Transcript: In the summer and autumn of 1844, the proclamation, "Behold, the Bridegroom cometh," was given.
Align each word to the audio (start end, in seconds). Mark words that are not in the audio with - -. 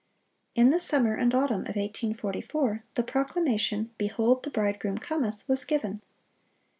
In 0.55 0.71
the 0.71 0.79
summer 0.79 1.13
and 1.13 1.31
autumn 1.31 1.61
of 1.61 1.75
1844, 1.75 2.83
the 2.95 3.03
proclamation, 3.03 3.91
"Behold, 3.99 4.41
the 4.41 4.49
Bridegroom 4.49 4.97
cometh," 4.97 5.43
was 5.47 5.63
given. 5.63 6.01